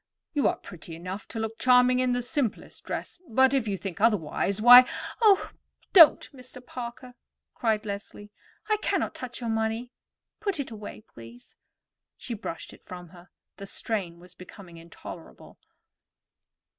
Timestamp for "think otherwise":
3.77-4.59